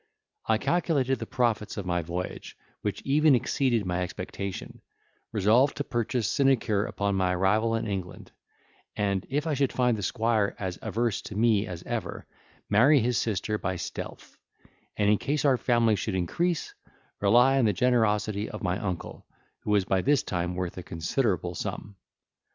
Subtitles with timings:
[0.47, 4.81] I calculated the profits of my voyage, which even exceeded my expectation;
[5.31, 8.31] resolved to purchase sinecure upon my arrival in England,
[8.95, 12.25] and if I should find the squire as averse to me as ever,
[12.67, 14.39] marry his sister by stealth;
[14.97, 16.73] and in case our family should increase,
[17.19, 19.27] rely on the generosity of my uncle,
[19.59, 21.95] who was by this time worth a considerable sum.